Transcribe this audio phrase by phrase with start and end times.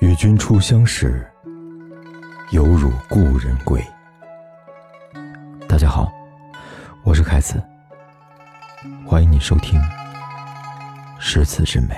[0.00, 1.24] 与君初相识，
[2.50, 3.80] 犹如故人归。
[5.68, 6.10] 大家好，
[7.04, 7.62] 我是凯子，
[9.06, 9.80] 欢迎你收听
[11.20, 11.94] 《诗词之美》。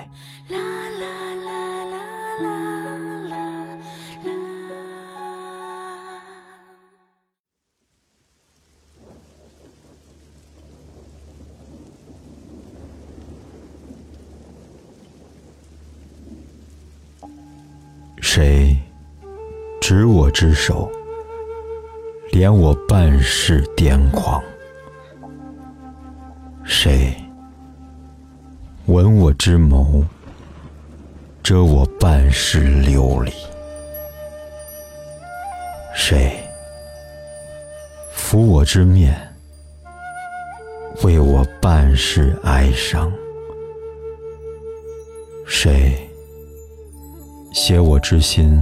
[18.35, 18.75] 谁
[19.79, 20.91] 执我之手，
[22.31, 24.43] 怜我半世癫狂？
[26.65, 27.15] 谁
[28.87, 30.03] 吻我之眸，
[31.43, 33.31] 遮我半世流离？
[35.95, 36.35] 谁
[38.17, 39.15] 抚我之面，
[41.03, 43.13] 为我半世哀伤？
[45.47, 46.09] 谁？
[47.53, 48.59] 写我之心，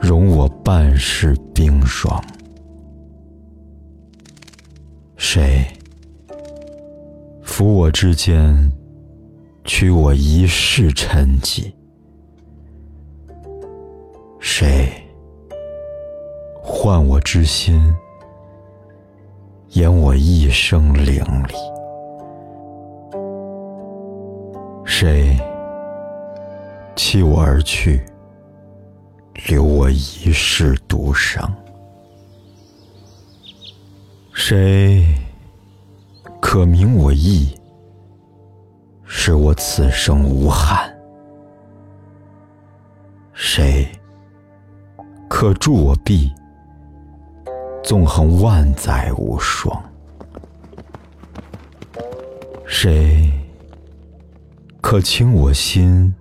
[0.00, 2.22] 容我半世冰霜。
[5.16, 5.64] 谁
[7.44, 8.72] 抚我之肩，
[9.64, 11.70] 取我一世沉寂？
[14.40, 14.90] 谁
[16.62, 17.78] 唤我之心，
[19.72, 21.54] 演我一生凌厉？
[24.86, 25.38] 谁？
[26.98, 28.04] 弃我而去，
[29.46, 31.48] 留我一世独伤。
[34.34, 35.06] 谁
[36.40, 37.56] 可明我意，
[39.04, 40.92] 使我此生无憾？
[43.32, 43.86] 谁
[45.28, 46.32] 可助我臂，
[47.84, 49.80] 纵横万载无双？
[52.66, 53.30] 谁
[54.80, 56.12] 可倾我心？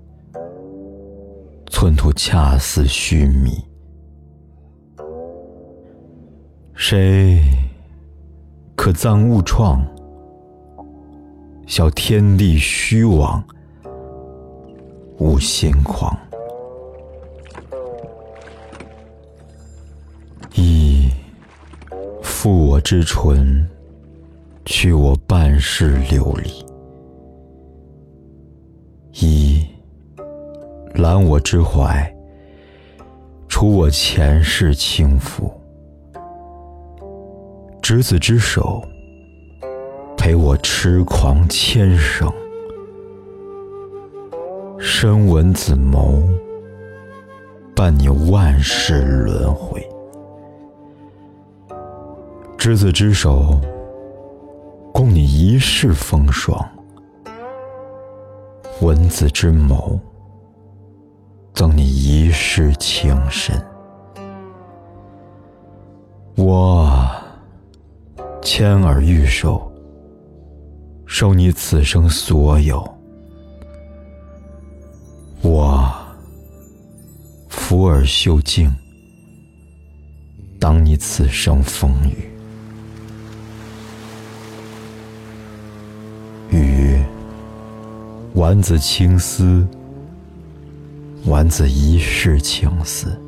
[1.69, 3.63] 寸土恰似须弥，
[6.73, 7.39] 谁
[8.75, 9.85] 可葬物创？
[11.67, 13.43] 笑天地虚妄，
[15.19, 16.17] 无心狂。
[20.55, 21.11] 以
[22.23, 23.69] 负我之唇，
[24.65, 26.65] 去我半世流离。
[29.13, 29.46] 一。
[30.97, 32.11] 揽我之怀，
[33.47, 35.45] 除我前世轻浮；
[37.83, 38.83] 执子之手，
[40.17, 42.27] 陪我痴狂千生；
[44.79, 46.23] 深吻子眸，
[47.75, 49.79] 伴你万世轮回；
[52.57, 53.61] 执子之手，
[54.91, 56.57] 共你一世风霜；
[58.81, 59.99] 吻子之眸。
[61.57, 63.59] 赠你一世情深，
[66.35, 67.09] 我
[68.43, 69.71] 牵耳玉手，
[71.07, 72.77] 收你此生所有；
[75.41, 75.91] 我
[77.49, 78.71] 抚耳袖镜，
[80.59, 82.29] 当你此生风雨。
[86.51, 87.01] 雨，
[88.35, 89.67] 丸子青丝。
[91.27, 93.19] 丸子一世情思，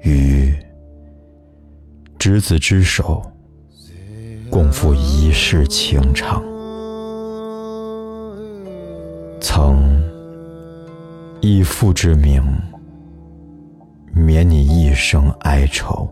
[0.00, 0.52] 与
[2.18, 3.22] 执子之手，
[4.50, 6.42] 共赴一世情长。
[9.40, 10.02] 曾
[11.40, 12.42] 以父之名，
[14.12, 16.04] 免你一生哀愁；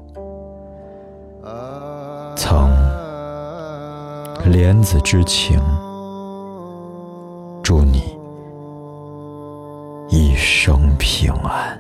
[2.37, 2.71] 曾
[4.47, 5.61] 怜子之情，
[10.63, 11.80] 生平安。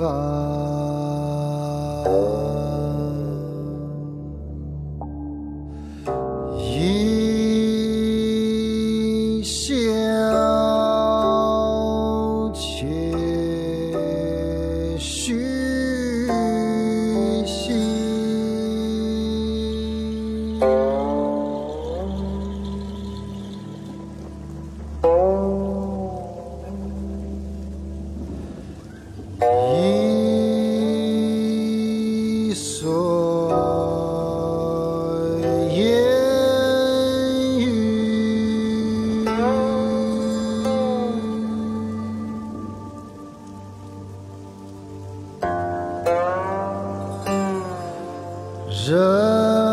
[0.00, 0.40] far.
[49.00, 49.69] love.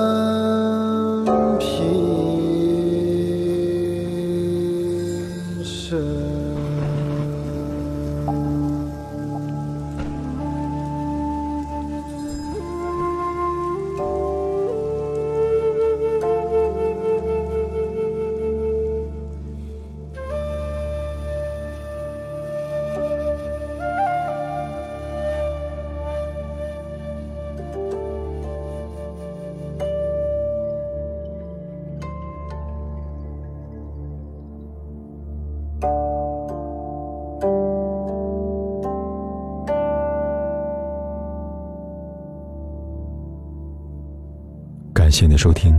[45.17, 45.75] 谢你的收听。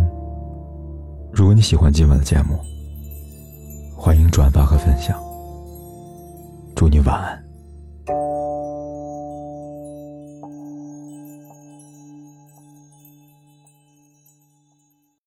[1.33, 2.59] 如果你喜欢今晚的节目，
[3.97, 5.17] 欢迎转发和分享。
[6.75, 7.41] 祝你晚安。